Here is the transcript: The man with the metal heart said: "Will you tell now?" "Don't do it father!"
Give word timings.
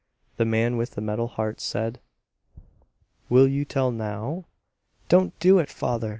The 0.37 0.45
man 0.45 0.77
with 0.77 0.95
the 0.95 0.99
metal 1.01 1.27
heart 1.27 1.59
said: 1.61 1.99
"Will 3.29 3.47
you 3.47 3.65
tell 3.65 3.91
now?" 3.91 4.45
"Don't 5.09 5.39
do 5.39 5.59
it 5.59 5.69
father!" 5.69 6.09